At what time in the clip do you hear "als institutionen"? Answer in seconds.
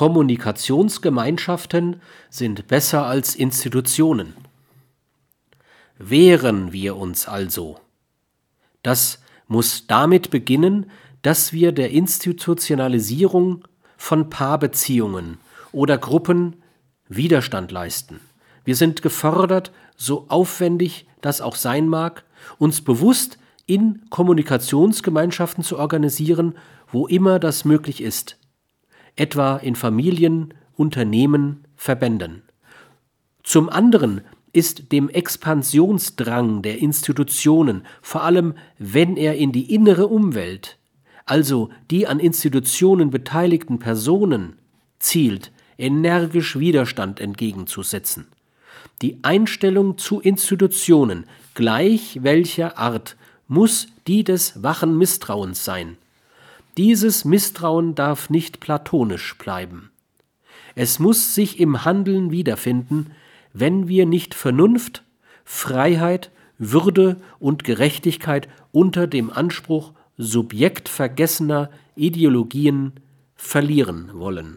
3.04-4.32